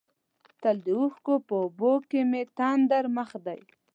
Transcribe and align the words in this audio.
تل 0.61 0.77
د 0.85 0.87
اوښکو 0.99 1.33
په 1.47 1.53
اوبو 1.63 1.93
کې 2.09 2.21
مې 2.29 2.41
تندر 2.57 3.03
مخ 3.17 3.29
دی. 3.45 3.59